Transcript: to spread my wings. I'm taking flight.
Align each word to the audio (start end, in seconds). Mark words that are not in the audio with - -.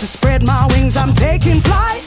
to 0.00 0.06
spread 0.06 0.42
my 0.46 0.66
wings. 0.70 0.96
I'm 0.96 1.12
taking 1.12 1.60
flight. 1.60 1.99